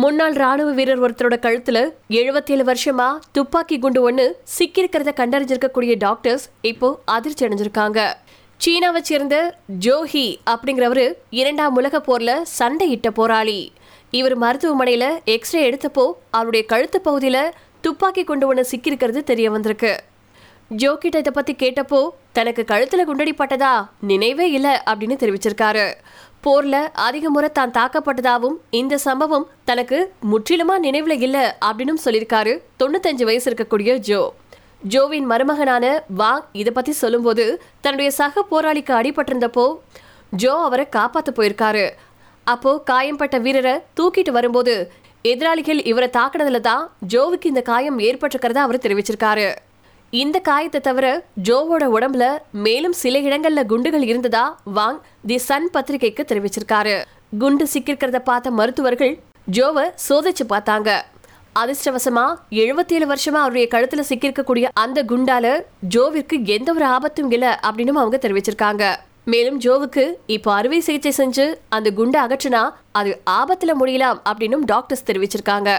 [0.00, 1.78] முன்னாள் ராணுவ வீரர் ஒருத்தரோட கழுத்துல
[2.18, 8.00] 77 வருஷமா துப்பாக்கி குண்டு ஒண்ணு சிக்கியிருக்கிறத கண்டறிஞ்சிருக்கக்கூடிய டாக்டர்ஸ் இப்போ அதிர்ச்சி அடைஞ்சிருக்காங்க.
[8.56, 9.36] சீனாவை சேர்ந்த
[9.86, 11.04] ஜோஹி அப்படிங்கிறவரு
[11.40, 13.60] இரண்டாம் உலக போர்ல சண்டையிட்ட போராளி.
[14.10, 17.40] இவர் மருத்துவமனையில எக்ஸ்ரே எடுத்தப்போ அவருடைய கழுத்து பகுதியில
[17.80, 19.92] துப்பாக்கி குண்டு ஒண்ணு சிக்கியிருக்கிறது தெரிய வந்திருக்கு.
[20.82, 22.00] ஜோகிட்ட இதை பத்தி கேட்டப்போ
[22.32, 23.72] தனக்கு கழுத்துல குண்டடிப்பட்டதா?
[24.10, 25.86] நினைவே இல்லை அப்படின்னு தெரிவிச்சிருக்காரு.
[26.44, 33.46] போர்ல அதிக முறை தான் தாக்கப்பட்டதாகவும் இந்த சம்பவம் தனக்கு முற்றிலுமா நினைவுல இல்ல அப்படின்னு சொல்லியிருக்காரு தொண்ணூத்தஞ்சு வயசு
[33.50, 34.20] இருக்கக்கூடிய ஜோ.
[34.88, 35.84] ஜோவின் மருமகனான
[36.18, 37.44] வாங் இதை பத்தி சொல்லும்போது
[37.80, 39.66] தன்னுடைய சக போராளிக்கு அடிபட்டிருந்தப்போ
[40.30, 41.86] ஜோ அவரை காப்பாத்த போயிருக்காரு.
[42.44, 49.48] அப்போ காயம்பட்ட வீரரை தூக்கிட்டு வரும்போது எதிராளிகள் இவரை தாக்குனதுல தான் ஜோவுக்கு இந்த காயம் ஏற்பட்டிருக்கிறதா அவர் தெரிவிச்சிருக்காரு.
[50.20, 51.06] இந்த காயத்தை தவிர
[51.48, 52.24] ஜோவோட உடம்புல
[52.64, 54.42] மேலும் சில இடங்கள்ல குண்டுகள் இருந்ததா
[54.78, 54.98] வாங்
[55.28, 56.96] தி சன் பத்திரிகைக்கு தெரிவிச்சிருக்காரு.
[57.42, 59.14] குண்டு சிக்கிருக்கிறத பார்த்த மருத்துவர்கள்
[59.56, 60.90] ஜோவை சோதிச்சு பார்த்தாங்க.
[61.60, 62.24] அதிர்ஷ்டவசமா
[62.64, 65.54] 77 வருஷமா அவருடைய கழுத்துல சிக்கியிருக்கக்கூடிய அந்த குண்டால
[65.94, 68.84] ஜோவிற்கு எந்த ஒரு ஆபத்தும் இல்ல அப்படின்னு அவங்க தெரிவிச்சிருக்காங்க.
[69.32, 70.04] மேலும் ஜோவுக்கு
[70.36, 71.46] இப்போ அறுவை சிகிச்சை செஞ்சு
[71.78, 72.62] அந்த குண்டை அகற்றினா
[73.00, 75.70] அது ஆபத்துல முடியலாம் அப்படின்னும் டாக்டர்ஸ் தெரிவிச்சிருக்காங்க.